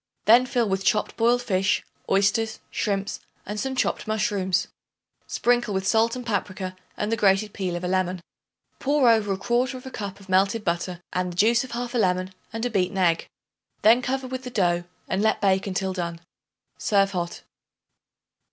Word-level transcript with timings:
Then 0.25 0.47
fill 0.47 0.67
with 0.67 0.83
chopped 0.83 1.15
boiled 1.15 1.43
fish, 1.43 1.83
oysters, 2.09 2.57
shrimps 2.71 3.19
and 3.45 3.59
some 3.59 3.75
chopped 3.75 4.07
mushrooms. 4.07 4.67
Sprinkle 5.27 5.75
with 5.75 5.85
salt 5.87 6.15
and 6.15 6.25
paprica 6.25 6.75
and 6.97 7.11
the 7.11 7.15
grated 7.15 7.53
peel 7.53 7.75
of 7.75 7.83
a 7.83 7.87
lemon. 7.87 8.19
Pour 8.79 9.07
over 9.11 9.37
1/4 9.37 9.93
cup 9.93 10.19
of 10.19 10.27
melted 10.27 10.65
butter 10.65 11.01
and 11.13 11.31
the 11.33 11.37
juice 11.37 11.63
of 11.63 11.73
1/2 11.73 11.99
lemon 11.99 12.33
and 12.51 12.65
a 12.65 12.71
beaten 12.71 12.97
egg. 12.97 13.27
Then 13.83 14.01
cover 14.01 14.25
with 14.25 14.41
the 14.43 14.49
dough 14.49 14.85
and 15.07 15.21
let 15.21 15.39
bake 15.39 15.67
until 15.67 15.93
done. 15.93 16.19
Serve 16.79 17.11
hot. 17.11 17.41